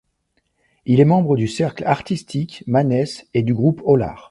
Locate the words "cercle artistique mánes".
1.47-3.05